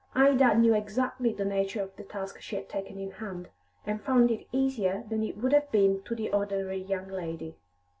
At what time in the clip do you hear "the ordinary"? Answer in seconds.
6.15-6.81